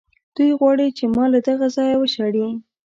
دوی 0.35 0.51
غواړي 0.59 0.87
چې 0.97 1.03
ما 1.15 1.25
له 1.33 1.39
دغه 1.49 1.67
ځایه 1.75 1.95
وشړي. 1.99 2.47